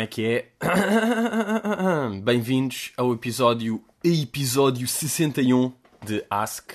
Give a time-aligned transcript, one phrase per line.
[0.00, 0.48] como é que é?
[2.24, 5.72] Bem-vindos ao episódio episódio 61
[6.02, 6.72] de Ask.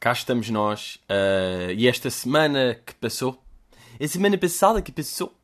[0.00, 0.98] Cá estamos nós.
[1.10, 3.42] Uh, e esta semana que passou,
[4.00, 5.34] a semana passada que passou,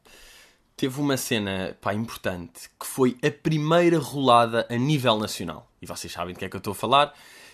[0.78, 5.70] teve uma cena pá, importante que foi a primeira rolada a nível nacional.
[5.82, 7.12] E vocês sabem do que é que eu estou a falar.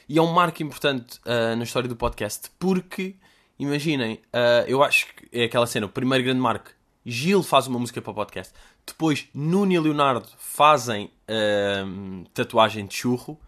[0.08, 3.16] E é um marco importante uh, na história do podcast porque,
[3.58, 6.70] imaginem, uh, eu acho que é aquela cena, o primeiro grande marco
[7.04, 8.52] Gil faz uma música para o podcast.
[8.92, 13.38] Depois, Nuno e Leonardo fazem uh, tatuagem de churro.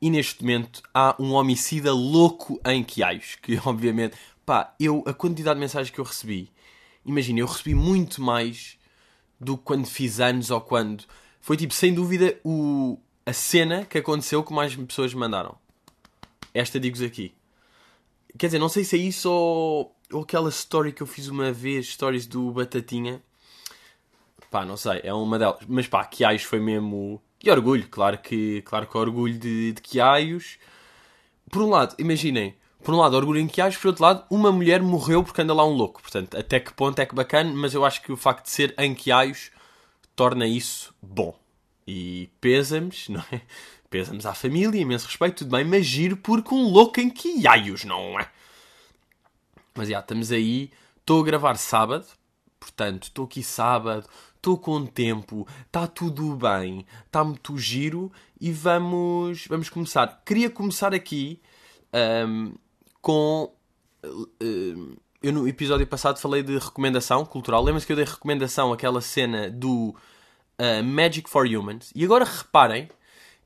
[0.00, 3.36] E neste momento há um homicida louco em Quiaios.
[3.42, 6.50] Que obviamente, pá, eu, a quantidade de mensagens que eu recebi,
[7.04, 8.78] imagina, eu recebi muito mais
[9.40, 11.04] do que quando fiz anos ou quando.
[11.40, 15.56] Foi tipo, sem dúvida, o, a cena que aconteceu que mais pessoas me mandaram.
[16.54, 17.34] Esta digo-vos aqui.
[18.38, 21.52] Quer dizer, não sei se é isso ou ou aquela story que eu fiz uma
[21.52, 23.22] vez, stories do Batatinha.
[24.50, 25.60] Pá, não sei, é uma delas.
[25.68, 27.20] Mas pá, Quiaios foi mesmo.
[27.42, 30.58] E orgulho, claro que, claro que orgulho de, de Quiaios.
[31.50, 34.82] Por um lado, imaginem, por um lado, orgulho em Quiaios, por outro lado, uma mulher
[34.82, 36.00] morreu porque anda lá um louco.
[36.00, 38.74] Portanto, até que ponto é que bacana, mas eu acho que o facto de ser
[38.78, 39.50] em Quiaios
[40.16, 41.38] torna isso bom.
[41.86, 43.42] E pesa-nos, não é?
[43.90, 48.20] Pesa-nos à família, imenso respeito, tudo bem, mas giro porque um louco em Quiaios, não
[48.20, 48.28] é?
[49.74, 50.70] Mas já, estamos aí.
[50.98, 52.06] Estou a gravar sábado,
[52.60, 54.06] portanto, estou aqui sábado,
[54.38, 60.22] estou com tempo, está tudo bem, está muito giro e vamos, vamos começar.
[60.24, 61.40] Queria começar aqui
[62.26, 62.54] um,
[63.02, 63.52] com.
[64.42, 67.62] Um, eu no episódio passado falei de recomendação cultural.
[67.62, 71.90] Lembra-se que eu dei recomendação aquela cena do uh, Magic for Humans?
[71.94, 72.88] E agora reparem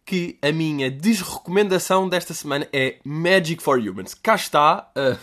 [0.05, 4.13] que a minha desrecomendação desta semana é Magic for Humans.
[4.13, 4.93] Cá está.
[4.95, 5.19] Uh,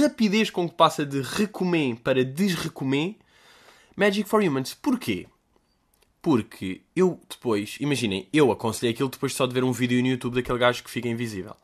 [0.00, 3.18] rapidez com que passa de recomém para desrecomém
[3.98, 4.74] Magic for Humans.
[4.74, 5.26] Porquê?
[6.22, 10.36] Porque eu depois, imaginem, eu aconselhei aquilo depois só de ver um vídeo no YouTube
[10.36, 11.56] daquele gajo que fica invisível.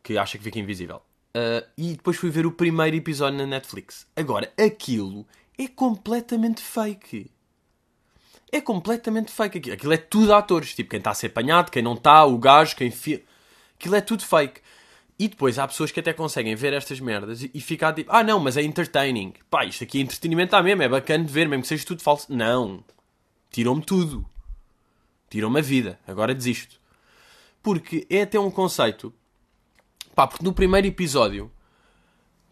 [0.00, 1.02] Que acha que fica invisível.
[1.36, 4.06] Uh, e depois fui ver o primeiro episódio na Netflix.
[4.14, 5.26] Agora, aquilo
[5.58, 7.32] é completamente fake.
[8.52, 9.72] É completamente fake.
[9.72, 10.72] Aquilo é tudo atores.
[10.72, 12.92] Tipo, quem está a ser apanhado, quem não está, o gajo, quem...
[12.92, 13.24] Fi...
[13.76, 14.60] Aquilo é tudo fake.
[15.18, 18.22] E depois há pessoas que até conseguem ver estas merdas e, e ficar tipo, ah
[18.22, 19.32] não, mas é entertaining.
[19.48, 22.02] Pá, isto aqui é entretenimento está mesmo, é bacana de ver, mesmo que seja tudo
[22.02, 22.26] falso.
[22.32, 22.84] Não.
[23.50, 24.26] Tiram-me tudo.
[25.30, 25.98] Tiram-me a vida.
[26.06, 26.78] Agora desisto.
[27.62, 29.12] Porque é até um conceito.
[30.14, 31.50] Pá, porque no primeiro episódio,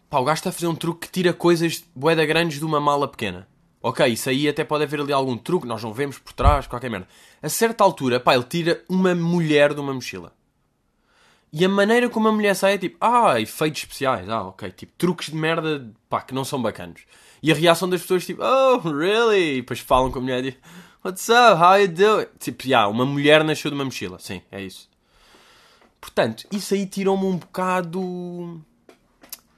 [0.09, 2.79] pá, o gajo está a fazer um truque que tira coisas boeda grandes de uma
[2.79, 3.47] mala pequena.
[3.81, 6.89] Ok, isso aí até pode haver ali algum truque, nós não vemos por trás, qualquer
[6.89, 7.07] merda.
[7.41, 10.33] A certa altura, pá, ele tira uma mulher de uma mochila.
[11.57, 14.91] E a maneira como a mulher sai é tipo, ah, efeitos especiais, ah, ok, tipo,
[14.97, 17.03] truques de merda, pá, que não são bacanos.
[17.41, 19.53] E a reação das pessoas, tipo, oh, really?
[19.53, 20.57] E depois falam com a mulher, tipo,
[21.01, 22.25] what's up, how you doing?
[22.39, 24.89] Tipo, yeah, uma mulher nasceu de uma mochila, sim, é isso.
[26.01, 28.61] Portanto, isso aí tirou-me um bocado,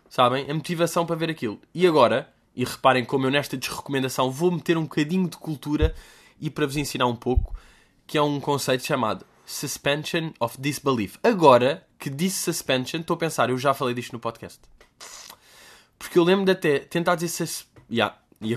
[0.08, 1.60] sabem, a motivação para ver aquilo.
[1.74, 5.96] E agora, e reparem como eu nesta desrecomendação vou meter um bocadinho de cultura
[6.40, 7.56] e para vos ensinar um pouco,
[8.06, 11.18] que é um conceito chamado Suspension of Disbelief.
[11.24, 14.60] Agora, que disse suspension, estou a pensar, eu já falei disto no podcast.
[15.98, 17.68] Porque eu lembro de até tentar dizer sus...
[17.90, 18.18] yeah,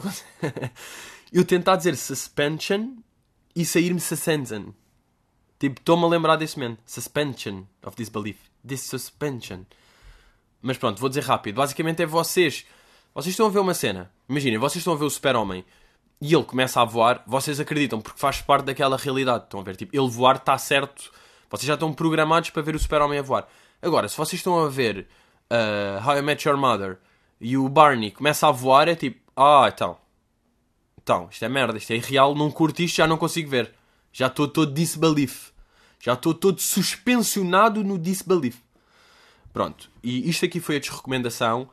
[1.33, 2.97] eu tentar dizer suspension
[3.55, 4.73] e sair-me suspension.
[5.59, 6.83] Tipo, estou-me a lembrar desse momento.
[6.87, 8.39] Suspension of disbelief.
[8.67, 9.65] This suspension.
[10.63, 11.57] Mas pronto, vou dizer rápido.
[11.57, 12.67] Basicamente é vocês.
[13.15, 14.11] Vocês estão a ver uma cena.
[14.29, 15.65] Imaginem, vocês estão a ver o super-homem
[16.21, 17.23] e ele começa a voar.
[17.27, 19.45] Vocês acreditam, porque faz parte daquela realidade.
[19.45, 19.77] Estão a ver?
[19.77, 21.11] Tipo, ele voar está certo
[21.51, 23.49] vocês já estão programados para ver o Super-Homem a voar.
[23.83, 25.09] Agora, se vocês estão a ver
[25.51, 26.99] uh, How I Met Your Mother
[27.41, 29.99] e o Barney começa a voar, é tipo, ah, então.
[31.03, 33.75] Então, isto é merda, isto é irreal, não curto isto, já não consigo ver.
[34.13, 35.51] Já estou todo disbelief.
[35.99, 38.59] Já estou todo suspensionado no disbelief.
[39.53, 41.69] Pronto, e isto aqui foi a desrecomendação.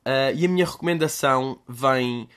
[0.00, 2.28] Uh, e a minha recomendação vem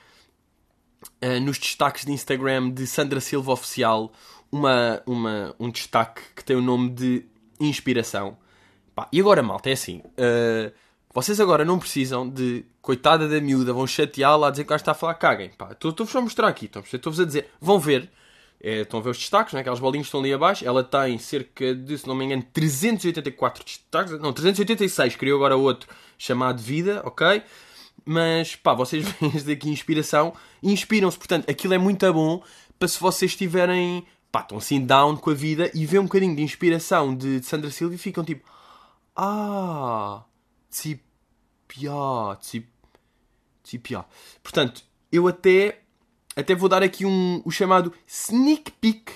[1.22, 4.12] uh, nos destaques de Instagram de Sandra Silva Oficial
[4.54, 7.24] uma, uma, um destaque que tem o nome de
[7.58, 8.36] inspiração.
[8.94, 9.98] Pá, e agora, malta, é assim.
[9.98, 10.72] Uh,
[11.12, 14.92] vocês agora não precisam de, coitada da miúda, vão chateá-la a dizer que ela está
[14.92, 15.50] a falar caguem.
[15.72, 17.50] Estou-vos a mostrar aqui, estou-vos a dizer.
[17.60, 18.08] Vão ver.
[18.60, 19.60] É, estão a ver os destaques, né?
[19.60, 20.64] aquelas bolinhas estão ali abaixo.
[20.64, 24.20] Ela tem cerca de, se não me engano, 384 destaques.
[24.20, 25.16] Não, 386.
[25.16, 27.42] Criou agora outro chamado Vida, ok?
[28.04, 30.32] Mas, pá, vocês veem daqui inspiração.
[30.62, 32.40] Inspiram-se, portanto, aquilo é muito bom
[32.78, 36.34] para se vocês tiverem pá, estão assim down com a vida e vê um bocadinho
[36.34, 38.44] de inspiração de, de Sandra Silva e ficam tipo,
[39.14, 40.24] ah,
[40.68, 41.92] tzipia,
[43.62, 44.04] tzipia.
[44.42, 44.82] Portanto,
[45.12, 45.82] eu até
[46.34, 49.12] até vou dar aqui um, o chamado sneak peek.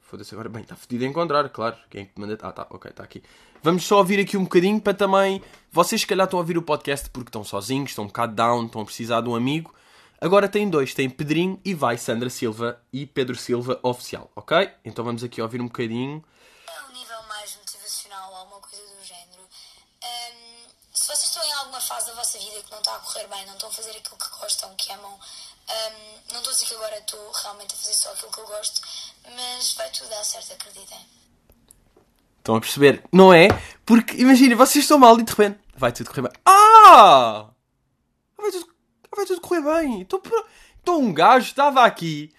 [0.00, 0.48] Foda-se agora.
[0.48, 1.76] Bem, está fodido a encontrar, claro.
[1.90, 2.38] Quem é que manda.
[2.40, 3.22] Ah, tá, ok, está aqui.
[3.62, 5.42] Vamos só ouvir aqui um bocadinho para também.
[5.70, 8.64] Vocês, se calhar, estão a ouvir o podcast porque estão sozinhos, estão um bocado down,
[8.64, 9.74] estão a precisar de um amigo.
[10.24, 14.70] Agora tem dois: tem Pedrinho e vai Sandra Silva e Pedro Silva oficial, ok?
[14.82, 16.24] Então vamos aqui ouvir um bocadinho.
[16.66, 19.42] É um nível mais motivacional, alguma coisa do género.
[20.02, 23.26] Ahm, se vocês estão em alguma fase da vossa vida que não está a correr
[23.26, 26.66] bem, não estão a fazer aquilo que gostam, que amam, ahm, não estou a dizer
[26.68, 28.80] que agora estou realmente a fazer só aquilo que eu gosto,
[29.36, 31.06] mas vai tudo dar certo, acreditem.
[32.38, 33.04] Estão a perceber?
[33.12, 33.48] Não é?
[33.84, 36.32] Porque, imagina, vocês estão mal e de repente vai tudo correr bem.
[36.46, 37.50] Ah!
[38.38, 38.73] Vai tudo,
[39.14, 40.00] vai tudo correr bem.
[40.00, 40.20] Então,
[40.82, 42.32] então um gajo estava aqui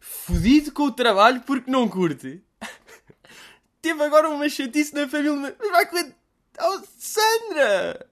[0.00, 2.42] fodido com o trabalho porque não curte.
[3.82, 6.14] Teve agora uma chatice na família, mas vai correr.
[6.60, 8.06] Oh, Sandra!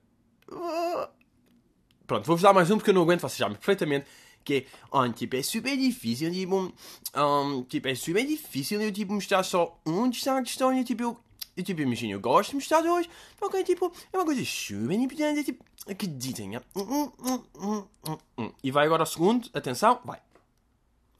[2.07, 4.07] Pronto, vou-vos dar mais um porque eu não aguento, vocês sabem perfeitamente
[4.43, 6.73] que é, oh, tipo, é super difícil, tipo,
[7.15, 11.19] um, tipo, é super difícil eu, tipo, mostrar só um destaque de história, tipo, eu,
[11.59, 13.09] eu, tipo, imagina, eu gosto de mostrar dois,
[13.41, 17.87] ok, tipo, é uma coisa super importante, é, tipo, acreditem, é, hum, hum, hum, hum,
[18.07, 18.53] hum, hum.
[18.63, 20.21] e vai agora ao segundo, atenção, vai.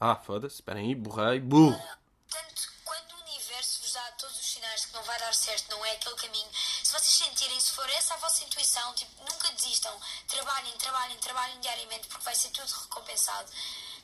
[0.00, 1.76] Ah, foda-se, esperem aí, borrei, burro.
[1.76, 5.84] Portanto, quando o universo vos dá todos os sinais que não vai dar certo, não
[5.84, 6.48] é aquele caminho,
[6.82, 9.92] se vocês sentirem, se for essa a vossa intuição, tipo, nunca desistam.
[10.26, 13.50] Trabalhem, trabalhem, trabalhem diariamente, porque vai ser tudo recompensado.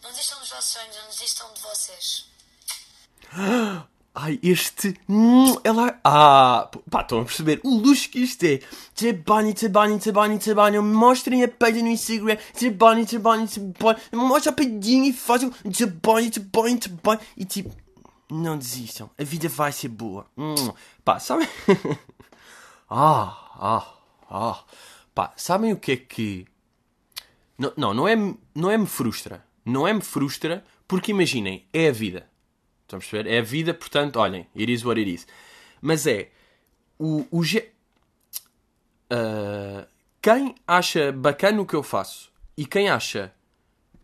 [0.02, 2.26] Não desistam dos vossos sonhos, não desistam de vocês.
[4.18, 4.98] Ai, este.
[5.06, 6.00] hum, Ela.
[6.02, 8.60] Ah, pá, estão a perceber o luxo que isto é.
[8.94, 10.80] Trabalhem, trabalhem, trabalhem, trabalhem.
[10.80, 12.38] Mostrem a peida no Instagram.
[12.54, 14.00] Trabalhem, trabalhem, trabalhem.
[14.14, 15.50] Mostra a peidinha e fazem.
[15.50, 17.20] Trabalhem, trabalhem, trabalhem.
[17.36, 17.70] E tipo.
[18.30, 19.10] Não desistam.
[19.18, 20.24] A vida vai ser boa.
[20.34, 20.54] Hum,
[21.04, 21.46] pá, sabem.
[22.88, 23.94] ah, ah,
[24.30, 24.64] ah.
[25.14, 26.46] Pá, sabem o que é que.
[27.58, 28.16] Não, não, não é,
[28.54, 29.44] não é me frustra.
[29.62, 32.26] Não é me frustra porque imaginem, é a vida.
[32.86, 33.28] Estão a perceber?
[33.28, 35.26] É a vida, portanto, olhem, it is what it is.
[35.82, 36.30] Mas é.
[36.98, 37.68] O, o ge-
[39.10, 39.86] Ah,
[40.22, 43.32] quem acha bacana o que eu faço e quem acha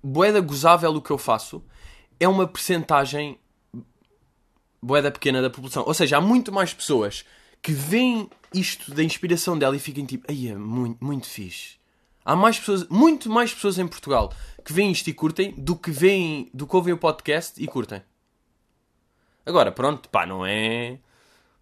[0.03, 1.65] boeda gozável o que eu faço
[2.21, 3.39] é uma percentagem
[4.81, 5.85] boeda pequena da população.
[5.87, 7.25] Ou seja, há muito mais pessoas
[7.61, 11.77] que veem isto da inspiração dela e ficam tipo, ai, é muito, muito fixe.
[12.25, 14.33] Há mais pessoas, muito mais pessoas em Portugal
[14.65, 18.03] que veem isto e curtem do que veem, do que ouvem o podcast e curtem.
[19.45, 20.99] Agora, pronto, pá, não é.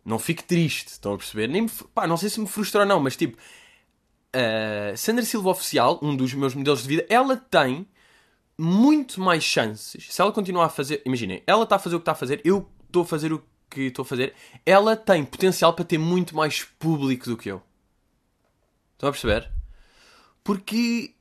[0.05, 1.49] Não fico triste, estão a perceber?
[1.49, 3.37] Nem me, pá, não sei se me frustra ou não, mas tipo,
[4.33, 7.87] a Sandra Silva Oficial, um dos meus modelos de vida, ela tem
[8.57, 10.07] muito mais chances.
[10.11, 12.41] Se ela continuar a fazer, imaginem, ela está a fazer o que está a fazer,
[12.45, 14.35] eu estou a fazer o que estou a fazer,
[14.67, 17.63] ela tem potencial para ter muito mais público do que eu.
[18.95, 19.51] Estão a perceber?
[20.45, 21.15] Porque.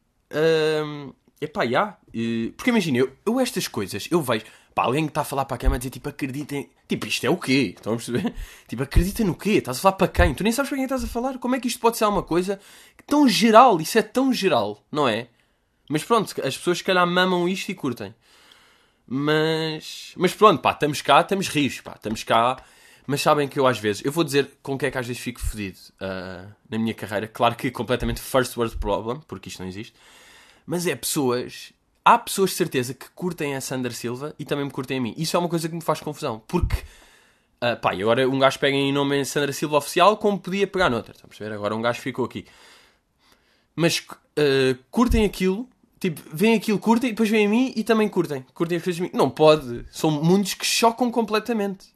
[0.86, 1.98] hum, epá, já.
[2.14, 4.46] eh, porque imagina, eu, eu estas coisas, eu vejo.
[4.84, 6.70] Alguém que está a falar para a cama a dizer tipo, acreditem.
[6.88, 7.74] Tipo, isto é o quê?
[7.76, 8.34] Estão a perceber?
[8.68, 9.52] Tipo, acreditem no quê?
[9.52, 10.34] Estás a falar para quem?
[10.34, 11.38] Tu nem sabes para quem estás a falar.
[11.38, 12.60] Como é que isto pode ser uma coisa
[13.06, 13.80] tão geral?
[13.80, 15.28] Isso é tão geral, não é?
[15.90, 18.14] Mas pronto, as pessoas se calhar mamam isto e curtem.
[19.08, 20.14] Mas.
[20.16, 22.64] Mas pronto, pá, estamos cá, estamos rios, pá, estamos cá.
[23.08, 24.06] Mas sabem que eu às vezes.
[24.06, 27.28] Eu vou dizer com que é que às vezes fico fodido ah, na minha carreira.
[27.28, 29.96] Claro que completamente first world problem, porque isto não existe.
[30.64, 31.74] Mas é pessoas.
[32.10, 35.14] Há pessoas de certeza que curtem a Sandra Silva e também me curtem a mim.
[35.16, 36.42] Isso é uma coisa que me faz confusão.
[36.48, 36.76] Porque.
[37.62, 41.12] ah, pá, agora um gajo pega em nome Sandra Silva oficial como podia pegar noutra.
[41.12, 41.54] Estão a perceber?
[41.54, 42.48] Agora um gajo ficou aqui.
[43.76, 44.04] Mas
[44.36, 45.70] ah, curtem aquilo.
[46.00, 48.44] Tipo, veem aquilo, curtem, depois vêm a mim e também curtem.
[48.56, 49.12] Curtem as coisas de mim.
[49.14, 49.86] Não pode.
[49.92, 51.94] São mundos que chocam completamente.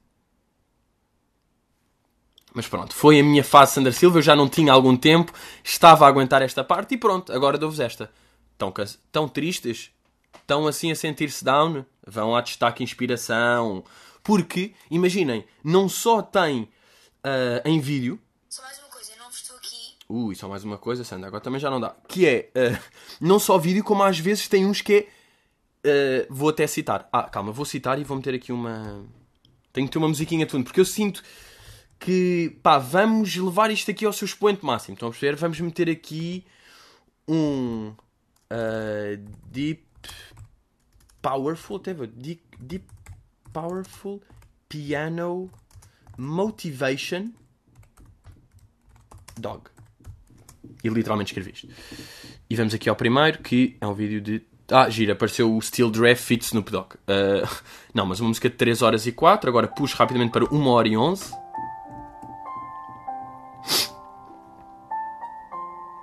[2.53, 6.05] Mas pronto, foi a minha fase Sandra Silva, eu já não tinha algum tempo, estava
[6.05, 8.11] a aguentar esta parte e pronto, agora dou-vos esta.
[8.71, 9.92] Cansa- estão tristes?
[10.41, 11.85] Estão assim a sentir-se down?
[12.05, 13.83] Vão lá destaque inspiração.
[14.23, 16.69] Porque, imaginem, não só tem
[17.23, 19.95] ah, em vídeo, Só mais uma coisa, eu não vos estou aqui.
[20.09, 21.95] Ui, só mais uma coisa, Sandra, agora também já não dá.
[22.07, 22.77] Que é, eh,
[23.19, 25.07] não só vídeo, como às vezes tem uns que é.
[25.85, 27.07] eh, vou até citar.
[27.11, 29.05] Ah, calma, vou citar e vou meter aqui uma.
[29.71, 31.23] Tenho que ter uma musiquinha de fundo, porque eu sinto
[31.97, 34.95] que, pá, vamos levar isto aqui ao seu expoente máximo.
[34.95, 35.35] Estão a perceber?
[35.37, 36.45] Vamos meter aqui
[37.27, 37.95] um.
[39.49, 39.92] deep.
[41.21, 42.85] Powerful, teve deep, deep
[43.53, 44.21] Powerful
[44.67, 45.49] Piano
[46.17, 47.31] Motivation
[49.39, 49.63] Dog.
[50.83, 51.67] E literalmente escrevi isto.
[52.49, 54.41] E vamos aqui ao primeiro, que é um vídeo de.
[54.71, 56.95] Ah, gira, apareceu o Steel Draft Fit Snoop Dogg.
[57.07, 57.49] Ah,
[57.93, 59.49] não, mas uma música de 3 horas e 4.
[59.49, 61.33] Agora puxo rapidamente para 1 hora e 11.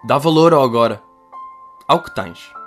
[0.04, 1.02] Dá valor ao agora.
[1.86, 2.59] Ao que tens.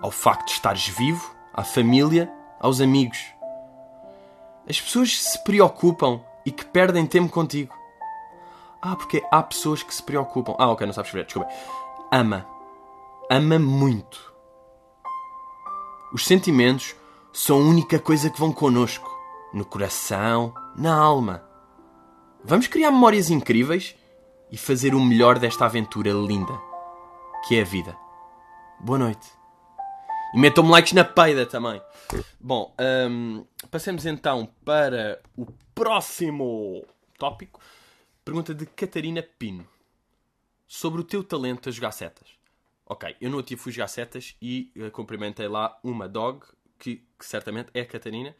[0.00, 3.18] Ao facto de estares vivo, à família, aos amigos.
[4.68, 7.74] As pessoas se preocupam e que perdem tempo contigo.
[8.80, 10.54] Ah, porque há pessoas que se preocupam.
[10.58, 11.50] Ah, ok, não sabes escrever, desculpa.
[12.12, 12.46] Ama.
[13.30, 14.32] Ama muito.
[16.12, 16.94] Os sentimentos
[17.32, 19.10] são a única coisa que vão connosco.
[19.52, 21.42] No coração, na alma.
[22.44, 23.96] Vamos criar memórias incríveis
[24.50, 26.58] e fazer o melhor desta aventura linda,
[27.46, 27.96] que é a vida.
[28.80, 29.37] Boa noite.
[30.34, 31.80] E metam-me likes na peida também.
[32.38, 32.74] Bom,
[33.10, 36.84] hum, passemos então para o próximo
[37.16, 37.60] tópico.
[38.24, 39.66] Pergunta de Catarina Pino.
[40.66, 42.28] Sobre o teu talento a jogar setas.
[42.84, 46.44] Ok, eu outro dia fui jogar setas e uh, cumprimentei lá uma dog,
[46.78, 48.34] que, que certamente é a Catarina,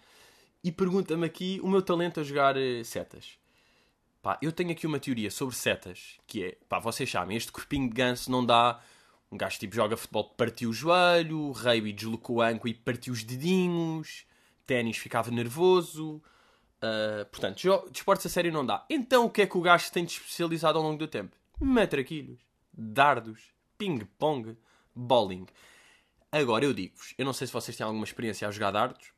[0.62, 3.38] e pergunta-me aqui o meu talento a jogar uh, setas.
[4.20, 7.88] Pá, eu tenho aqui uma teoria sobre setas, que é, pá, vocês sabem, este corpinho
[7.88, 8.78] de ganso não dá
[9.30, 13.22] um gajo tipo joga futebol partiu o joelho, rugby deslocou o anco e partiu os
[13.22, 14.24] dedinhos,
[14.66, 16.22] ténis ficava nervoso.
[16.78, 18.84] Uh, portanto, desportos a sério não dá.
[18.88, 21.36] Então o que é que o gajo tem de especializado ao longo do tempo?
[21.60, 22.40] Metraquilhos,
[22.72, 24.56] dardos, ping-pong,
[24.94, 25.46] bowling.
[26.30, 29.12] Agora eu digo-vos, eu não sei se vocês têm alguma experiência a jogar dardos,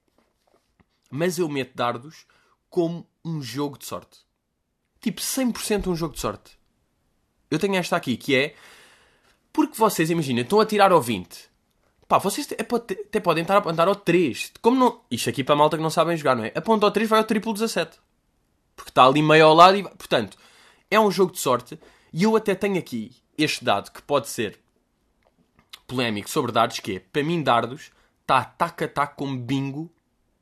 [1.11, 2.27] mas eu meto dardos
[2.69, 4.21] como um jogo de sorte.
[5.01, 6.59] Tipo, 100% um jogo de sorte.
[7.51, 8.55] Eu tenho esta aqui, que é
[9.53, 11.51] porque vocês, imaginem, estão a tirar ao 20.
[12.07, 14.53] Pá, vocês até podem estar a apontar ao 3.
[14.61, 15.01] Como não...
[15.11, 16.53] Isto aqui para a malta que não sabem jogar, não é?
[16.55, 17.99] Aponta ao 3 vai ao triplo 17.
[18.75, 19.83] Porque está ali meio ao lado e...
[19.83, 20.37] Portanto,
[20.91, 21.79] é um jogo de sorte.
[22.13, 24.59] E eu até tenho aqui este dado que pode ser
[25.87, 27.91] polémico sobre dados, que é, para mim, dardos
[28.23, 29.91] está tac a tac com bingo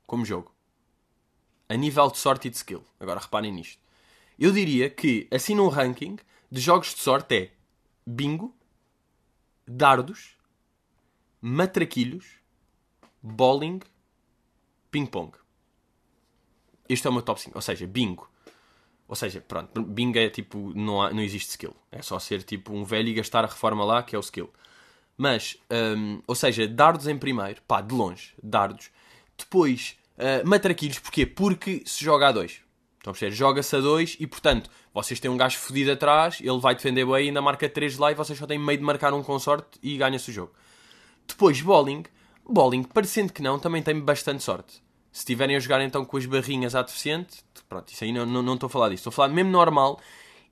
[0.06, 0.52] como jogo.
[1.68, 2.82] A nível de sorte e de skill.
[2.98, 3.78] Agora reparem nisto.
[4.38, 6.16] Eu diria que, assim num ranking
[6.50, 7.50] de jogos de sorte é
[8.06, 8.54] bingo,
[9.68, 10.36] dardos,
[11.40, 12.26] matraquilhos,
[13.22, 13.80] bowling,
[14.90, 15.32] ping-pong.
[16.88, 17.56] Este é o meu top 5.
[17.56, 18.30] Ou seja, bingo.
[19.06, 21.74] Ou seja, pronto, bingo é tipo, não, há, não existe skill.
[21.90, 24.50] É só ser tipo um velho e gastar a reforma lá, que é o skill.
[25.16, 28.90] Mas, um, ou seja, dardos em primeiro, pá, de longe, dardos.
[29.36, 31.26] Depois, uh, matraquilhos, porquê?
[31.26, 32.60] Porque se joga a dois.
[33.08, 33.34] Estão a perceber?
[33.34, 37.28] Joga-se a dois e, portanto, vocês têm um gajo fodido atrás, ele vai defender bem,
[37.28, 39.96] ainda marca 3 lá e vocês só têm meio de marcar um com sorte e
[39.96, 40.52] ganha-se o jogo.
[41.26, 42.04] Depois, bowling.
[42.46, 44.82] Bowling, parecendo que não, também tem bastante sorte.
[45.10, 47.38] Se estiverem a jogar então com as barrinhas à deficiente,
[47.68, 49.00] pronto, isso aí não, não, não estou a falar disso.
[49.00, 49.98] Estou a falar mesmo normal.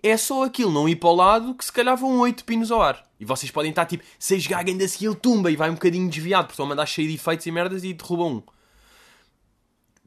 [0.03, 2.81] É só aquilo não ir para o lado que se calhar vão 8 pinos ao
[2.81, 3.05] ar.
[3.21, 6.09] E vocês podem estar tipo 6 gaga ainda se ele tumba e vai um bocadinho
[6.09, 8.43] desviado, porque estão a mandar cheio de efeitos e merdas e derrubam um.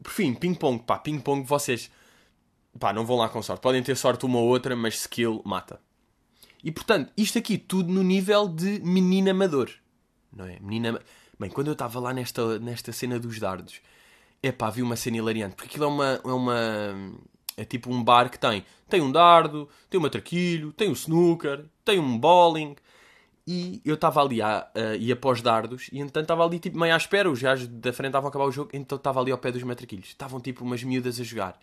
[0.01, 1.91] Por fim, ping-pong, pá, ping-pong, vocês
[2.77, 3.61] pá, não vão lá com sorte.
[3.61, 5.79] Podem ter sorte uma ou outra, mas skill mata.
[6.63, 9.69] E portanto, isto aqui tudo no nível de menina amador.
[10.31, 10.59] Não é?
[10.59, 10.99] Menina.
[11.39, 13.79] Bem, quando eu estava lá nesta, nesta cena dos dardos,
[14.43, 15.55] é pá, vi uma cena hilariante.
[15.55, 16.21] Porque aquilo é uma.
[16.23, 16.55] É uma.
[17.55, 18.65] É tipo um bar que tem.
[18.87, 22.75] Tem um dardo, tem um matraquilho, tem um snooker, tem um bowling.
[23.45, 26.97] E eu estava ali a, a após dardos e então estava ali tipo meio à
[26.97, 27.29] espera.
[27.29, 29.63] Os gajos da frente estavam a acabar o jogo, então estava ali ao pé dos
[29.63, 30.07] matraquilhos.
[30.07, 31.59] Estavam tipo umas miúdas a jogar.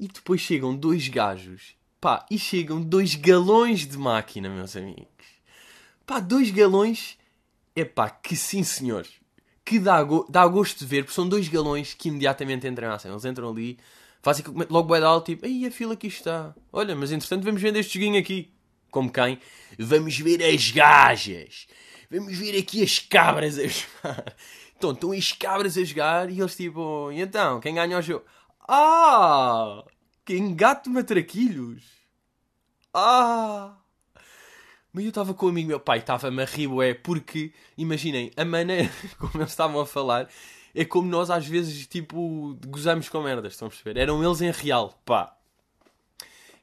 [0.00, 1.74] E depois chegam dois gajos.
[2.00, 5.04] Pá, e chegam dois galões de máquina, meus amigos.
[6.06, 7.18] Pá, dois galões.
[7.76, 9.10] É pá, que sim, senhores.
[9.62, 13.10] Que dá, go dá gosto de ver, porque são dois galões que imediatamente entram ação.
[13.10, 13.78] Eles entram ali,
[14.22, 16.54] fazem logo bué de alto, tipo, aí a fila aqui está.
[16.72, 18.50] Olha, mas entretanto vamos ver este joguinho aqui.
[18.90, 19.38] Como quem?
[19.78, 21.68] Vamos ver as gajas.
[22.10, 24.36] Vamos ver aqui as cabras a jogar.
[24.80, 28.24] Então, estão as cabras a jogar e eles tipo, e então, quem ganha o jogo?
[28.72, 29.84] Ah!
[30.24, 31.82] Que engato matraquilhos!
[32.94, 33.76] Ah!
[34.92, 38.44] Mas eu estava com o amigo meu pai, estava-me a rir, é porque, imaginem, a
[38.44, 40.28] maneira como eles estavam a falar
[40.72, 43.98] é como nós às vezes, tipo, gozamos com merdas, estão a perceber?
[43.98, 45.36] Eram eles em real, pá.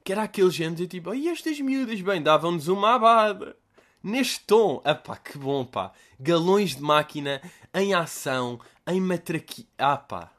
[0.02, 3.58] Que era aquele gente, tipo, ai, estas miúdas, bem, davam-nos uma abada.
[4.02, 5.92] Neste tom, ah pá, que bom, pá.
[6.18, 7.42] Galões de máquina
[7.74, 9.70] em ação, em matraquilhos.
[9.78, 10.37] Ah pá.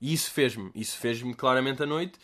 [0.00, 2.18] E isso fez-me, isso fez-me claramente à noite,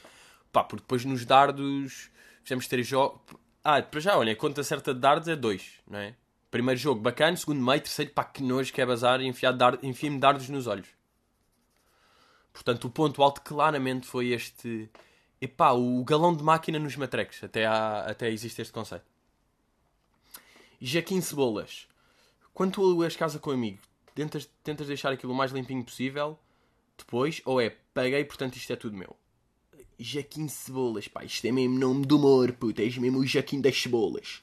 [0.52, 2.10] pá, porque depois nos dardos
[2.42, 3.20] fizemos três jogos.
[3.62, 6.14] Ah, para já, olha, a conta certa de dardos é dois, não é?
[6.50, 9.84] Primeiro jogo bacana, segundo meio, terceiro, pá, que nojo que é bazar e enfiar dard,
[9.84, 10.88] enfia-me dardos nos olhos.
[12.52, 14.88] Portanto, o ponto alto claramente foi este.
[15.40, 17.42] Epá, o galão de máquina nos matrecos.
[17.42, 19.04] Até, há, até existe este conceito.
[20.80, 21.88] E Jaquim Cebolas.
[22.52, 23.80] Quando tu alugas casa com um amigo,
[24.14, 26.38] tentas, tentas deixar aquilo o mais limpinho possível
[26.96, 29.16] depois, ou é paguei, portanto isto é tudo meu.
[29.98, 33.80] Jaquim Cebolas, pá, isto é mesmo nome do humor, puto, és mesmo o Jaquim das
[33.80, 34.42] Cebolas.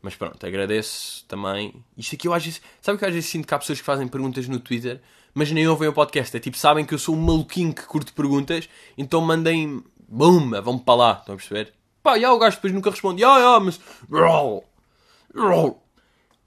[0.00, 1.84] Mas pronto, agradeço também.
[1.96, 2.62] Isto aqui eu às vezes.
[2.80, 5.00] Sabe que eu às vezes sinto que há pessoas que fazem perguntas no Twitter,
[5.34, 6.36] mas nem ouvem o podcast.
[6.36, 9.82] É tipo, sabem que eu sou um maluquinho que curto perguntas, então mandem.
[10.08, 11.12] Bum, vão para lá.
[11.18, 11.74] Estão a perceber?
[12.02, 13.24] Pá, e o gajo depois nunca responde.
[13.24, 13.80] Ah, ah, mas.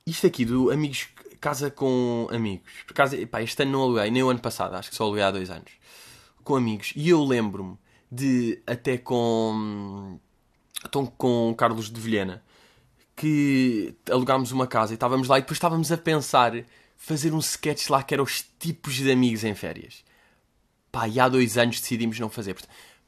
[0.07, 1.09] Isto aqui do amigos.
[1.41, 2.71] Casa com amigos.
[2.87, 5.23] Por acaso, pá, este ano não aluguei, nem o ano passado, acho que só aluguei
[5.23, 5.71] há dois anos.
[6.43, 6.93] Com amigos.
[6.95, 7.77] E eu lembro-me
[8.09, 10.17] de até com.
[10.85, 12.41] Então, com Carlos de Vilhena
[13.21, 16.53] que alugámos uma casa e estávamos lá e depois estávamos a pensar
[16.97, 20.03] fazer um sketch lá que era os tipos de amigos em férias.
[20.91, 22.55] Pá, e há dois anos decidimos não fazer.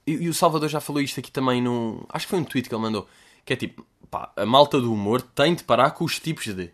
[0.06, 2.04] E o Salvador já falou isto aqui também num.
[2.10, 3.08] Acho que foi um tweet que ele mandou.
[3.44, 6.70] Que é tipo, pá, a malta do humor tem de parar com os tipos de.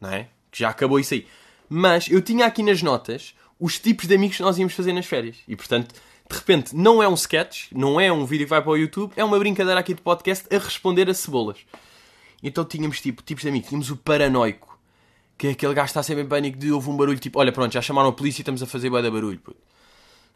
[0.00, 0.28] Não é?
[0.50, 1.26] Que já acabou isso aí.
[1.68, 5.06] Mas eu tinha aqui nas notas os tipos de amigos que nós íamos fazer nas
[5.06, 5.36] férias.
[5.46, 5.94] E portanto,
[6.30, 9.12] de repente, não é um sketch, não é um vídeo que vai para o YouTube,
[9.16, 11.58] é uma brincadeira aqui de podcast a responder a cebolas.
[12.42, 13.68] Então tínhamos tipo tipos de amigos.
[13.68, 14.78] Tínhamos o paranoico,
[15.36, 17.52] que é aquele gajo que está sempre em pânico de houve um barulho tipo, olha
[17.52, 19.38] pronto, já chamaram a polícia e estamos a fazer bué barulho.
[19.38, 19.60] Puto.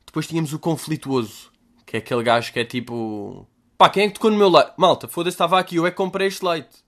[0.05, 1.51] Depois tínhamos o conflituoso,
[1.87, 3.47] que é aquele gajo que é tipo,
[3.79, 4.73] pá, quem é que tocou no meu leite?
[4.77, 6.85] Malta, foda-se, estava aqui, eu é que comprei este leite.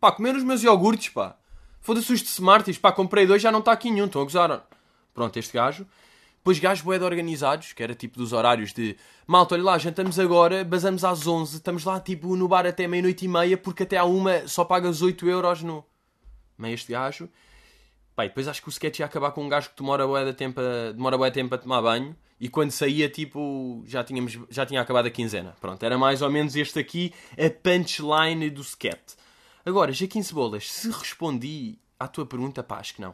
[0.00, 1.36] Pá, comer os meus iogurtes, pá.
[1.86, 4.66] Foda-se os de Smarties, pá, comprei dois, já não está aqui nenhum, estão a gozar.
[5.14, 5.86] Pronto, este gajo.
[6.38, 10.18] Depois gajos bué de organizados, que era tipo dos horários de malta, olha lá, jantamos
[10.18, 13.96] agora, basamos às 11, estamos lá tipo no bar até meia-noite e meia, porque até
[13.98, 15.84] à uma só pagas 8 euros no.
[16.58, 17.28] Meio este gajo.
[18.16, 20.24] Pá, e depois acho que o sketch ia acabar com um gajo que demora bué
[20.24, 24.02] de tempo a, demora bué de tempo a tomar banho e quando saía tipo já,
[24.02, 25.54] tínhamos, já tinha acabado a quinzena.
[25.60, 29.14] Pronto, era mais ou menos este aqui a punchline do sketch.
[29.66, 33.12] Agora, Jaquim Cebolas, se respondi à tua pergunta, pá, acho que não.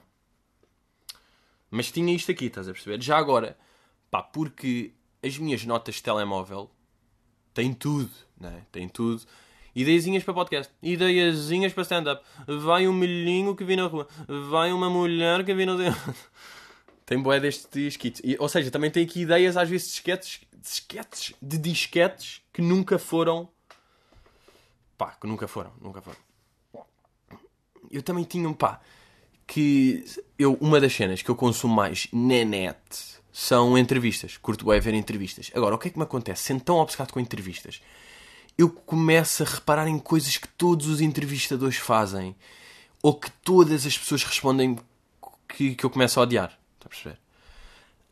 [1.71, 3.03] Mas tinha isto aqui, estás a perceber?
[3.03, 3.57] Já agora,
[4.11, 4.93] pá, porque
[5.25, 6.71] as minhas notas de telemóvel
[7.55, 8.67] têm tudo, né?
[8.71, 9.23] Têm tudo.
[9.75, 12.23] Ideiazinhas para podcast, ideiazinhas para stand-up.
[12.47, 14.07] Vai um milhinho que vi na rua,
[14.51, 15.79] vai uma mulher que vi no.
[17.07, 18.21] tem boé destes kits.
[18.39, 22.99] Ou seja, também tem aqui ideias às vezes de disquetes, disquetes, de disquetes que nunca
[22.99, 23.49] foram.
[24.99, 26.19] Pá, que nunca foram, nunca foram.
[27.93, 28.81] Eu também tinha um pá
[29.47, 30.05] que
[30.39, 32.79] eu, uma das cenas que eu consumo mais na net
[33.33, 34.37] são entrevistas.
[34.37, 35.51] Curto bem ver entrevistas.
[35.55, 36.43] Agora, o que é que me acontece?
[36.45, 37.81] Sendo tão obcecado com entrevistas,
[38.57, 42.35] eu começo a reparar em coisas que todos os entrevistadores fazem
[43.03, 44.79] ou que todas as pessoas respondem
[45.49, 46.59] que, que eu começo a odiar.
[46.77, 47.19] Está a perceber?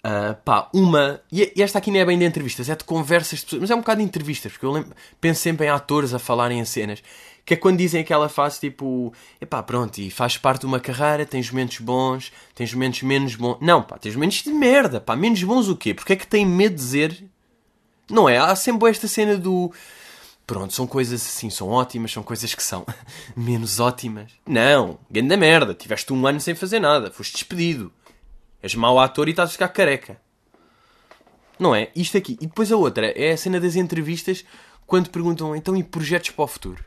[0.00, 1.20] Uh, pá, uma.
[1.30, 3.74] E esta aqui não é bem de entrevistas, é de conversas de pessoas, mas é
[3.74, 7.02] um bocado de entrevistas, porque eu lembro, penso sempre em atores a falarem em cenas.
[7.44, 11.26] Que é quando dizem aquela fase tipo, epá, pronto, e faz parte de uma carreira,
[11.26, 13.58] tens momentos bons, tens momentos menos bons.
[13.60, 15.94] Não, pá, tens momentos de merda, pá, menos bons o quê?
[15.94, 17.24] Porque é que tem medo de dizer?
[18.10, 18.38] Não é?
[18.38, 19.72] Há sempre esta cena do.
[20.46, 22.84] Pronto, são coisas assim, são ótimas, são coisas que são
[23.36, 24.32] menos ótimas.
[24.46, 27.92] Não, grande merda, tiveste um ano sem fazer nada, foste despedido.
[28.62, 30.20] És mau ator e estás a ficar careca.
[31.58, 31.90] Não é?
[31.94, 32.36] Isto aqui.
[32.40, 34.44] E depois a outra é a cena das entrevistas
[34.86, 36.84] quando perguntam então e projetos para o futuro?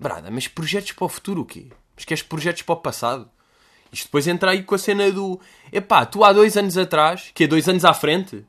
[0.00, 1.66] Brada, mas projetos para o futuro o quê?
[1.94, 3.30] Mas queres projetos para o passado?
[3.92, 5.38] Isto depois entra aí com a cena do.
[5.70, 8.46] Epá, tu há dois anos atrás, que é dois anos à frente?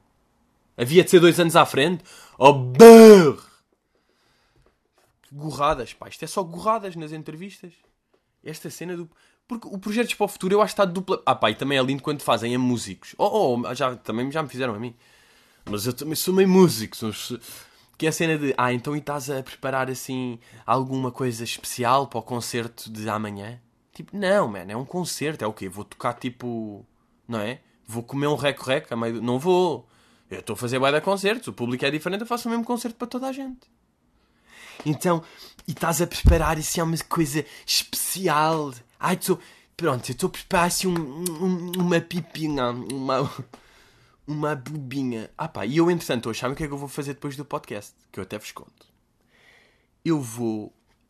[0.77, 2.05] Havia de ser dois anos à frente?
[2.37, 3.37] Oh, brrr!
[5.29, 7.73] Gorradas, pá, isto é só gorradas nas entrevistas.
[8.41, 9.09] Esta cena do.
[9.45, 11.21] Porque o Projetos para o Futuro eu acho que está dupla.
[11.25, 13.13] Ah, pá, e também é lindo quando fazem a músicos.
[13.17, 14.95] Oh, oh, já, também já me fizeram a mim.
[15.69, 16.95] Mas eu também sou meio músico.
[16.95, 17.11] Sou
[18.01, 22.17] que é a cena de, ah, então estás a preparar assim alguma coisa especial para
[22.17, 23.61] o concerto de amanhã?
[23.93, 25.69] Tipo, não, mano, é um concerto, é o quê?
[25.69, 26.83] Vou tocar tipo,
[27.27, 27.59] não é?
[27.85, 29.21] Vou comer um rec-rec a meio.
[29.21, 29.87] Não vou.
[30.31, 32.65] Eu estou a fazer baile de concertos, o público é diferente, eu faço o mesmo
[32.65, 33.69] concerto para toda a gente.
[34.83, 35.21] Então,
[35.67, 38.73] e estás a preparar assim uma coisa especial.
[38.99, 39.37] Ai, estou.
[39.77, 43.31] Pronto, eu estou a preparar assim um, um, uma pipinha, uma
[44.27, 45.29] uma bobinha.
[45.37, 47.35] Ah pá, e eu entretanto hoje, sabem o que é que eu vou fazer depois
[47.35, 47.93] do podcast?
[48.11, 48.87] Que eu até vos conto.
[50.03, 50.67] Eu vou.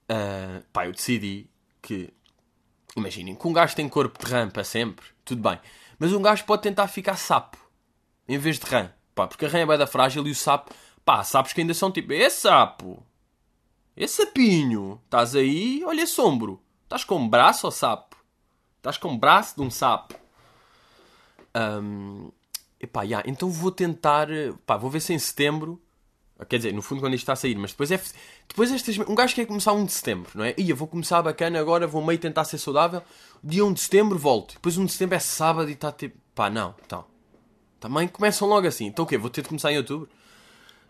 [0.10, 1.50] Uh, pá, eu decidi
[1.82, 2.14] que.
[2.96, 5.60] Imaginem, que um gajo tem corpo de rã para sempre, tudo bem.
[5.98, 7.58] Mas um gajo pode tentar ficar sapo
[8.28, 8.92] em vez de rã.
[9.16, 10.74] Pá, porque a rã é bem da frágil e o sapo.
[11.06, 12.12] Pá, sapos que ainda são tipo.
[12.14, 13.06] É sapo!
[13.96, 15.02] É sapinho!
[15.06, 16.62] Estás aí, olha sombro.
[16.84, 18.18] Estás com um braço ou sapo?
[18.78, 20.16] Estás com um braço de um sapo.
[21.56, 22.32] Um,
[22.82, 24.28] Epá, yeah, então vou tentar.
[24.66, 25.80] Pá, vou ver se em setembro.
[26.50, 28.02] Quer dizer, no fundo quando isto está a sair, mas depois é.
[28.48, 28.98] Depois estas.
[28.98, 30.56] Um gajo quer começar 1 de setembro, não é?
[30.58, 33.04] Ia, vou começar bacana agora, vou meio tentar ser saudável.
[33.44, 34.56] Dia 1 de setembro volto.
[34.56, 36.18] Depois 1 de setembro é sábado e está tipo.
[36.34, 37.06] Pá, não, então.
[37.80, 38.88] Também começam logo assim.
[38.88, 39.18] Então o quê?
[39.18, 40.10] Vou ter de começar em outubro?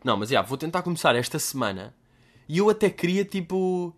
[0.01, 1.93] Não, mas yeah, vou tentar começar esta semana.
[2.47, 3.93] E eu até queria tipo.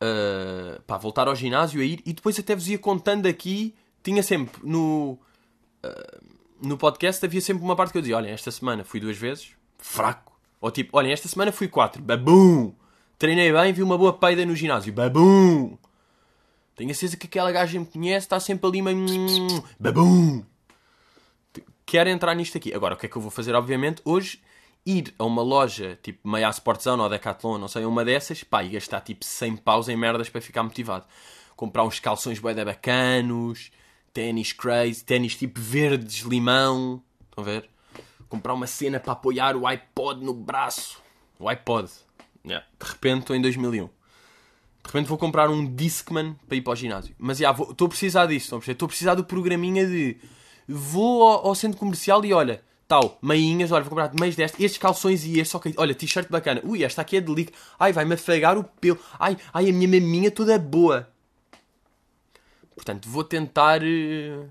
[0.00, 3.74] uh, pá, voltar ao ginásio a ir e depois até vos ia contando aqui.
[4.04, 5.18] Tinha sempre no,
[5.84, 6.25] uh,
[6.60, 9.50] no podcast, havia sempre uma parte que eu dizia: Olhem, esta semana fui duas vezes,
[9.78, 10.32] fraco.
[10.60, 12.72] Ou tipo, olhem, esta semana fui quatro, babum.
[13.18, 15.76] Treinei bem, vi uma boa peida no ginásio, babum.
[16.74, 19.06] Tenho a certeza que aquela gaja me conhece, está sempre ali meio.
[19.78, 20.44] Babum!
[21.86, 22.74] Quero entrar nisto aqui.
[22.74, 24.02] Agora, o que é que eu vou fazer, obviamente?
[24.04, 24.42] Hoje,
[24.84, 28.70] ir a uma loja, tipo meia Sportzone ou Decathlon, não sei, uma dessas, pá, e
[28.70, 31.04] gastar tipo 100 paus em merdas para ficar motivado.
[31.54, 33.70] Comprar uns calções bué bacanos,
[34.16, 37.68] ténis crazy, ténis tipo verdes, limão, estão a ver?
[38.30, 40.98] Comprar uma cena para apoiar o iPod no braço.
[41.38, 41.90] O iPod.
[42.42, 42.66] Yeah.
[42.80, 43.84] De repente estou em 2001.
[43.84, 43.90] De
[44.86, 47.14] repente vou comprar um Discman para ir para o ginásio.
[47.18, 48.56] Mas já, yeah, estou a precisar disso.
[48.56, 50.16] Estou a precisar do programinha de.
[50.66, 54.78] Vou ao, ao, centro comercial e olha, tal, meinhas, olha, vou comprar meias destas, estes
[54.78, 56.62] calções e estes, ok, olha, t-shirt bacana.
[56.64, 57.52] Ui, esta aqui é de lick.
[57.78, 58.98] Ai, vai-me afagar o pelo.
[59.18, 61.06] Ai, ai, a minha maminha toda boa.
[62.76, 63.82] Portanto, vou tentar.
[63.82, 64.48] Uh,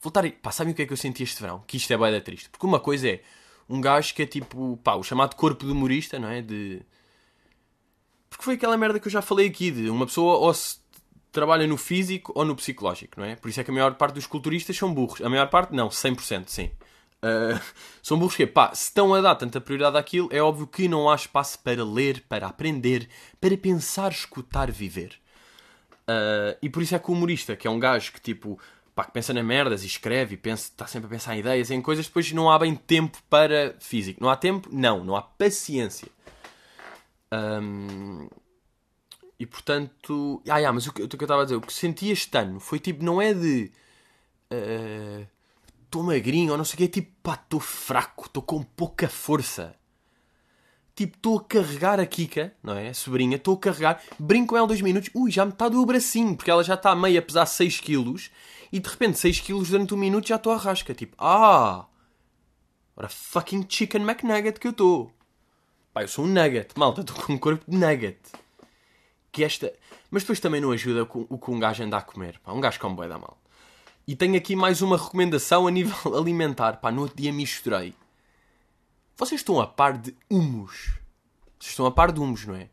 [0.00, 0.32] voltar a.
[0.32, 1.62] Pá, sabem o que é que eu senti este verão?
[1.66, 2.48] Que isto é boeda triste.
[2.48, 3.20] Porque uma coisa é
[3.68, 6.42] um gajo que é tipo, pá, o chamado corpo de humorista, não é?
[6.42, 6.82] De
[8.28, 10.76] porque foi aquela merda que eu já falei aqui, de uma pessoa ou se
[11.32, 13.36] trabalha no físico ou no psicológico, não é?
[13.36, 15.20] Por isso é que a maior parte dos culturistas são burros.
[15.20, 16.70] A maior parte, não, 100%, sim.
[17.20, 17.60] Uh,
[18.02, 21.10] são burros que, pá, se estão a dar tanta prioridade àquilo, é óbvio que não
[21.10, 23.08] há espaço para ler, para aprender,
[23.40, 25.18] para pensar, escutar, viver.
[26.08, 28.58] Uh, e por isso é que o humorista, que é um gajo que, tipo,
[28.94, 31.82] pá, que pensa nas merdas e escreve e está sempre a pensar em ideias, em
[31.82, 34.22] coisas, depois não há bem tempo para físico.
[34.22, 34.70] Não há tempo?
[34.72, 36.08] Não, não há paciência.
[37.30, 38.26] Um,
[39.38, 40.42] e portanto.
[40.48, 42.36] Ah, yeah, mas o que, o que eu estava a dizer, o que senti este
[42.36, 43.70] ano foi tipo, não é de.
[45.84, 48.62] Estou uh, magrinho ou não sei o que, é tipo, pá, estou fraco, estou com
[48.62, 49.77] pouca força.
[50.98, 52.88] Tipo, estou a carregar a Kika, não é?
[52.88, 55.86] A sobrinha, estou a carregar, brinco com ela dois minutos, ui, já me está do
[55.86, 58.32] bracinho, porque ela já está meio a pesar 6 quilos,
[58.72, 60.92] e de repente 6 quilos durante um minuto já estou a rasca.
[60.92, 61.86] Tipo, ah,
[62.96, 65.12] ora fucking chicken McNugget que eu estou.
[65.94, 68.18] Pá, eu sou um nugget, malta, estou com um corpo de nugget.
[69.30, 69.72] Que esta...
[70.10, 72.40] Mas depois também não ajuda o que um gajo anda a comer.
[72.40, 73.38] Pá, um gajo come boi da mal.
[74.04, 76.78] E tenho aqui mais uma recomendação a nível alimentar.
[76.78, 77.94] Pá, no outro dia misturei.
[79.18, 80.96] Vocês estão a par de humus?
[81.58, 82.70] Vocês estão a par de humus, não é?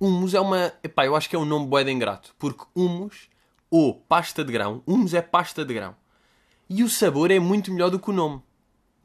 [0.00, 0.72] Humus é uma...
[0.80, 2.32] Epá, eu acho que é um nome de ingrato.
[2.38, 3.28] Porque humus,
[3.68, 5.96] ou pasta de grão, humus é pasta de grão.
[6.70, 8.40] E o sabor é muito melhor do que o nome.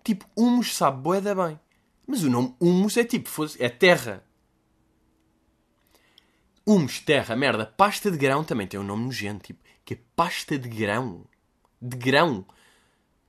[0.03, 1.59] Tipo, humus sabe bué da bem.
[2.05, 4.23] Mas o nome humus é tipo, é terra.
[6.63, 7.65] Humus, terra, merda.
[7.65, 11.25] Pasta de grão também tem um nome nojento, tipo, que é pasta de grão.
[11.81, 12.45] De grão.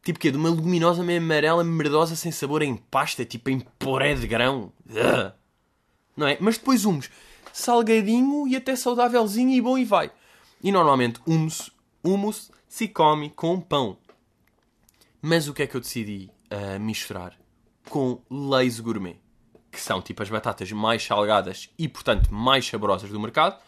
[0.08, 4.14] Tipo que de uma luminosa meio amarela, merdosa, sem sabor em pasta, tipo em poré
[4.14, 4.72] de grão.
[4.88, 5.34] Ugh.
[6.16, 6.38] Não é?
[6.40, 7.10] Mas depois humus,
[7.52, 10.10] salgadinho e até saudávelzinho e bom e vai.
[10.64, 11.70] E normalmente humus,
[12.02, 13.98] humus se come com pão.
[15.20, 17.36] Mas o que é que eu decidi uh, misturar?
[17.90, 19.20] com leis gourmet,
[19.70, 23.60] que são tipo as batatas mais salgadas e, portanto, mais saborosas do mercado,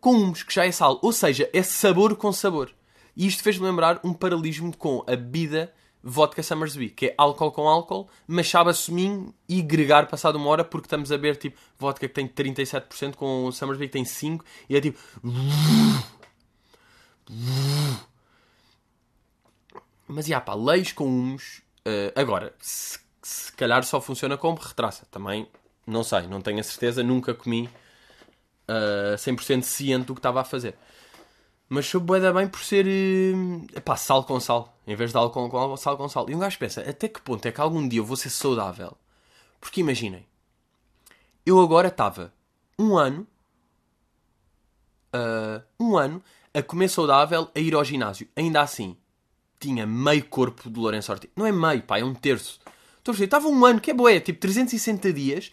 [0.00, 2.75] com humus, que já é sal, ou seja, é sabor com sabor.
[3.16, 7.68] E isto fez-me lembrar um paralelismo com a bebida vodka Summersby, que é álcool com
[7.68, 11.58] álcool, mas sabe a suminho e gregar passado uma hora, porque estamos a ver tipo
[11.78, 14.98] vodka que tem 37% com o Summersby que tem 5%, e é tipo.
[20.06, 21.62] Mas, já pá, leis com humus.
[21.84, 25.04] Uh, agora, se se calhar só funciona como retraça.
[25.10, 25.48] Também
[25.84, 27.68] não sei, não tenho a certeza, nunca comi
[28.68, 30.76] uh, 100% ciente do que estava a fazer.
[31.68, 35.58] Mas soube bué bem por ser uh, sal com sal, em vez de álcool com
[35.58, 36.30] álcool, sal com sal.
[36.30, 38.96] E um gajo pensa, até que ponto é que algum dia eu vou ser saudável?
[39.60, 40.24] Porque imaginem,
[41.44, 42.32] eu agora estava
[42.78, 43.26] um ano,
[45.14, 46.22] uh, um ano,
[46.54, 48.28] a comer saudável, a ir ao ginásio.
[48.36, 48.96] Ainda assim,
[49.58, 51.30] tinha meio corpo de Lourenço Ortiz.
[51.34, 52.60] Não é meio, pá, é um terço.
[52.98, 55.52] Estou a dizer, estava um ano, que é boé, tipo 360 dias,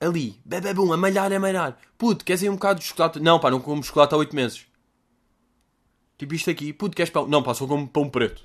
[0.00, 1.78] ali, bebê bum, a malhar, a malhar.
[1.98, 3.20] Puto, queres ir um bocado de chocolate?
[3.20, 4.66] Não, pá, não como chocolate há 8 meses.
[6.20, 7.26] Tipo isto aqui, puto, queres pão?
[7.26, 8.44] Não, pá, só como pão preto.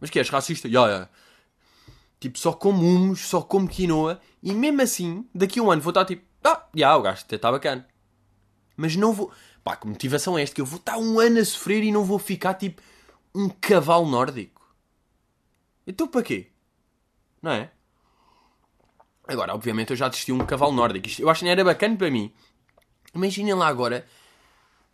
[0.00, 0.66] Mas que és racista?
[0.66, 1.10] Ya, yeah, yeah.
[2.18, 5.92] Tipo, só como humus, só como quinoa, e mesmo assim, daqui a um ano vou
[5.92, 7.86] estar tipo, ah, já, yeah, o gajo até está bacana.
[8.76, 9.30] Mas não vou,
[9.62, 10.52] pá, que motivação é esta?
[10.52, 12.82] Que eu vou estar um ano a sofrer e não vou ficar tipo
[13.32, 14.60] um cavalo nórdico.
[15.86, 16.50] Então para quê?
[17.40, 17.70] Não é?
[19.28, 21.06] Agora, obviamente, eu já assisti um cavalo nórdico.
[21.06, 22.34] Isto, eu acho que não era bacana para mim.
[23.14, 24.04] Imaginem lá agora,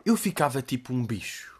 [0.05, 1.56] eu ficava tipo um bicho.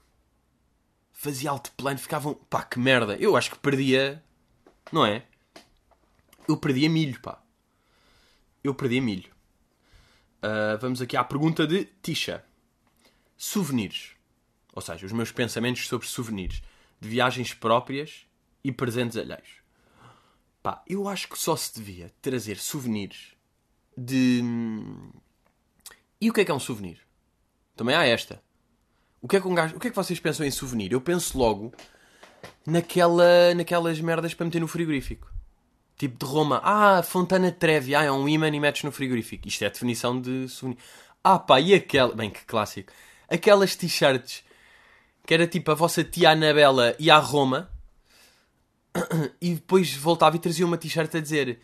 [1.20, 2.36] Fazia alto plano, ficava um...
[2.36, 3.16] Pá, que merda.
[3.16, 4.24] Eu acho que perdia...
[4.92, 5.26] Não é?
[6.48, 7.42] Eu perdia milho, pá.
[8.64, 9.32] Eu perdia milho.
[10.38, 12.46] Uh, vamos aqui à pergunta de Tisha.
[13.36, 14.12] Souvenirs.
[14.72, 16.62] Ou seja, os meus pensamentos sobre souvenirs.
[17.02, 18.28] De viagens próprias
[18.64, 19.64] e presentes alheios.
[20.62, 23.34] Pá, eu acho que só se devia trazer souvenirs
[23.98, 24.44] de.
[26.22, 27.00] E o que é que é um souvenir?
[27.76, 28.40] Também há esta.
[29.22, 29.76] O que é que um gajo.
[29.76, 30.92] O que é que vocês pensam em souvenir?
[30.92, 31.74] Eu penso logo
[32.66, 35.32] naquela, naquelas merdas para meter no frigorífico.
[35.98, 36.62] Tipo de Roma.
[36.64, 37.96] Ah, Fontana Trevi.
[37.96, 39.48] Ah, é um imã e metes no frigorífico.
[39.48, 40.80] Isto é a definição de souvenir.
[41.24, 42.16] Ah, pá, e aquela.
[42.16, 42.94] Bem, que clássico.
[43.30, 44.44] Aquelas t-shirts
[45.28, 47.70] que era tipo a vossa tia Anabela e a Roma
[49.42, 51.60] e depois voltava e trazia uma t-shirt a dizer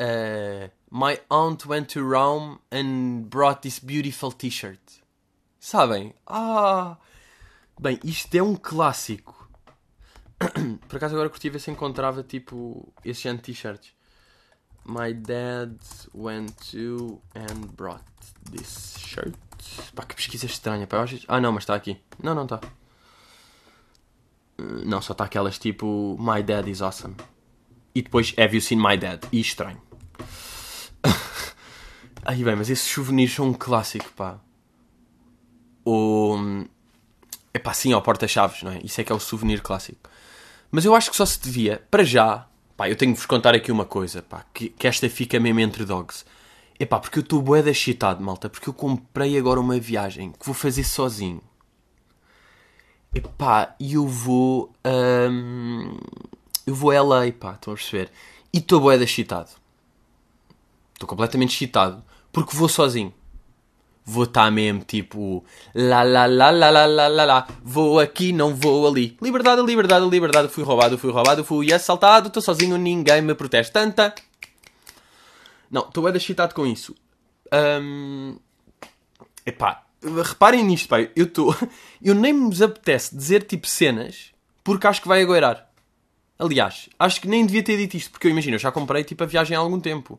[0.00, 5.01] uh, My aunt went to Rome and brought this beautiful t-shirt.
[5.62, 6.12] Sabem?
[6.26, 6.96] Ah!
[7.80, 9.48] Bem, isto é um clássico.
[10.88, 13.92] Por acaso agora curti ver se encontrava tipo esse ano de t-shirts.
[14.84, 15.76] My dad
[16.12, 18.02] went to and brought
[18.50, 19.36] this shirt.
[19.94, 20.84] Pá, que pesquisa estranha.
[20.88, 21.96] Pá, Ah, não, mas está aqui.
[22.20, 22.56] Não, não está.
[24.58, 27.14] Uh, não, só está aquelas tipo My dad is awesome.
[27.94, 29.24] E depois Have you seen my dad?
[29.30, 29.80] E estranho.
[32.26, 34.40] Aí bem, mas esses souvenirs são um clássico, pá.
[35.84, 36.64] O.
[37.54, 38.80] Epá, sim, ao porta-chaves, não é?
[38.82, 40.08] Isso é que é o souvenir clássico.
[40.70, 43.54] Mas eu acho que só se devia, para já, pá, eu tenho de vos contar
[43.54, 46.24] aqui uma coisa, pá, que, que esta fica mesmo entre dogs.
[46.80, 50.46] Epá, porque eu estou bué da excitado, malta, porque eu comprei agora uma viagem que
[50.46, 51.42] vou fazer sozinho.
[53.14, 54.72] Epá, e eu vou.
[55.30, 55.98] Hum,
[56.66, 58.10] eu vou a LA, pá, estão a perceber?
[58.52, 59.50] E estou bué da excitado.
[60.94, 63.12] Estou completamente excitado, porque vou sozinho
[64.04, 68.54] vou estar mesmo tipo lá lá lá lá lá lá lá lá vou aqui, não
[68.54, 69.16] vou ali.
[69.22, 70.48] Liberdade, liberdade, liberdade.
[70.48, 72.28] Fui roubado, fui roubado, fui assaltado.
[72.28, 73.70] Estou sozinho, ninguém me protege.
[73.70, 74.14] Tanta.
[75.70, 76.94] Não, estou bem excitado com isso.
[77.80, 78.36] Um...
[79.46, 79.84] Epá,
[80.24, 81.00] reparem nisto, pá.
[81.00, 81.54] Eu estou.
[82.02, 84.32] Eu nem me apetece dizer tipo cenas
[84.64, 85.68] porque acho que vai agoirar.
[86.38, 89.22] Aliás, acho que nem devia ter dito isto porque eu imagino, eu já comprei tipo
[89.22, 90.18] a viagem há algum tempo.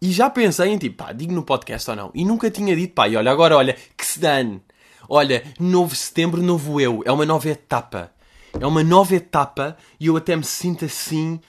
[0.00, 2.10] E já pensei em tipo, pá, digo no podcast ou não.
[2.14, 4.62] E nunca tinha dito, pá, e olha, agora olha, que se dane.
[5.08, 7.02] Olha, novo setembro, novo eu.
[7.04, 8.10] É uma nova etapa.
[8.58, 11.40] É uma nova etapa e eu até me sinto assim,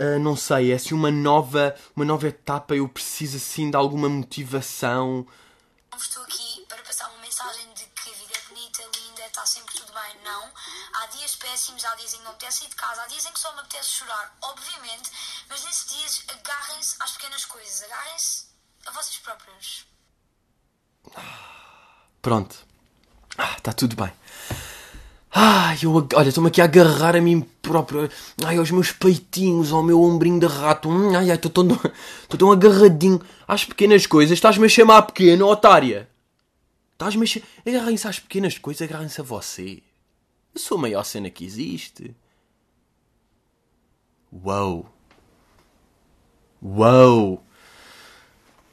[0.00, 2.74] uh, não sei, é assim uma nova, uma nova etapa.
[2.74, 5.26] Eu preciso assim de alguma motivação.
[5.96, 6.57] Estou aqui
[11.38, 13.40] péssimos, há dias em que não me apetece ir de casa, há dias em que
[13.40, 15.10] só me apetece chorar, obviamente,
[15.48, 18.46] mas nesses dias agarrem-se às pequenas coisas, agarrem-se
[18.86, 19.86] a vocês próprios.
[22.20, 22.56] Pronto.
[23.36, 24.12] Ah, está tudo bem.
[25.30, 28.10] Ai, eu, olha, estou-me aqui a agarrar a mim próprio.
[28.44, 30.88] Ai, aos meus peitinhos, ao meu ombrinho de rato.
[30.88, 31.68] Hum, ai, ai, estou tão,
[32.36, 34.32] tão agarradinho às pequenas coisas.
[34.32, 36.08] Estás-me a chamar pequena, otária.
[36.92, 37.46] Estás-me a chamar...
[37.66, 39.82] Agarrem-se às pequenas coisas, agarrem-se a você.
[40.58, 42.16] Eu sou a maior cena que existe.
[44.44, 44.92] Uau.
[46.60, 47.44] Uau.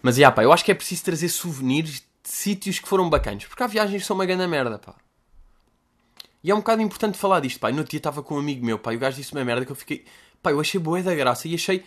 [0.01, 3.45] Mas, yeah, pá, eu acho que é preciso trazer souvenirs de sítios que foram bacanas.
[3.45, 4.95] Porque há viagens que são uma grande merda, pá.
[6.43, 7.69] E é um bocado importante falar disto, pá.
[7.69, 9.63] No outro dia estava com um amigo meu, pá, e o gajo disse uma merda
[9.63, 10.05] que eu fiquei...
[10.41, 11.85] Pá, eu achei boa da graça e achei,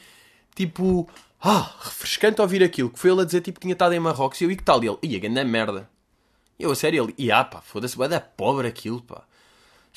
[0.55, 1.09] tipo...
[1.41, 2.89] Ah, refrescante ouvir aquilo.
[2.91, 4.41] Que foi ele a dizer, tipo, que tinha estado em Marrocos.
[4.41, 4.83] E eu, e que tal?
[4.85, 5.91] E ele, ia, grande merda.
[6.57, 7.15] E eu, a sério, ele...
[7.19, 9.25] E ah, pá, foda-se, boa da pobre aquilo, pá.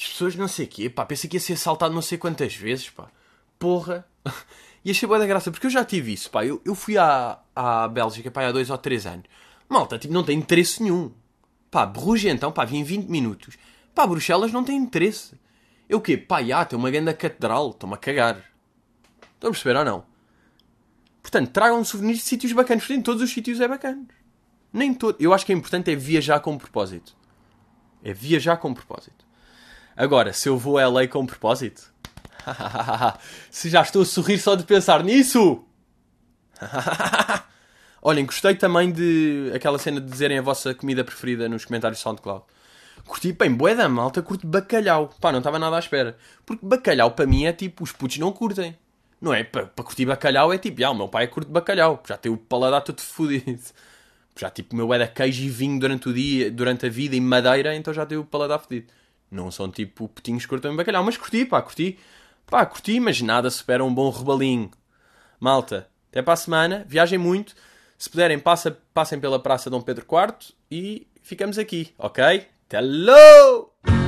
[0.02, 1.06] As pessoas não sei o quê, pá.
[1.06, 3.10] Pensei que ia ser assaltado não sei quantas vezes, pá.
[3.60, 4.06] Porra.
[4.84, 6.44] E achei boa da graça, porque eu já tive isso, pá.
[6.44, 9.26] Eu, eu fui à, à Bélgica, pá, há dois ou três anos.
[9.70, 11.12] Malta, tipo, não tem interesse nenhum.
[11.70, 13.60] Pá, Bruges então, pá, vim em 20 minutos.
[13.94, 15.40] Pá, Bruxelas não tem interesse.
[15.88, 16.18] Eu o quê?
[16.18, 17.70] Pá, já, tem uma grande catedral.
[17.70, 18.44] Estão-me a cagar.
[19.36, 20.04] Estão a perceber ou não?
[21.22, 22.82] Portanto, tragam souvenirs de sítios bacanas.
[22.82, 24.04] Porque em todos os sítios é bacana.
[24.74, 25.16] Nem todo.
[25.20, 27.16] Eu acho que é importante é viajar com propósito.
[28.04, 29.30] É viajar com propósito.
[29.96, 31.92] Agora, se eu vou a LA com propósito...
[33.52, 35.64] se já estou a sorrir só de pensar nisso...
[38.04, 42.44] Olhem, gostei também de aquela cena de dizerem a vossa comida preferida nos comentários SoundCloud.
[43.06, 45.10] Curti, bem, bué da malta, curto bacalhau.
[45.20, 46.18] Pá, não estava nada à espera.
[46.46, 48.76] Porque bacalhau para mim é tipo, os putos não curtem.
[49.20, 49.44] Não é?
[49.44, 52.02] Para, para curtir bacalhau é tipo, ah, o meu pai é curte bacalhau.
[52.08, 53.62] Já tem o paladar todo fodido.
[54.36, 57.22] Já tipo, o meu era queijo e vinho durante o dia, durante a vida e
[57.22, 58.88] madeira, então já tem o paladar fodido.
[59.32, 61.98] Não são tipo putinhos que curtem bacalhau, mas curti, pá, curti.
[62.46, 64.70] Pá, curti, mas nada supera um bom rebalinho.
[65.40, 67.56] Malta, até para a semana, viajem muito.
[67.98, 72.46] Se puderem, passa, passem pela Praça Dom Pedro IV e ficamos aqui, ok?
[72.70, 74.01] Hello!